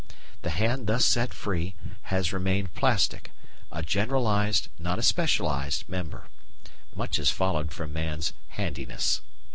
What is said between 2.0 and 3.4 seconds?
has remained plastic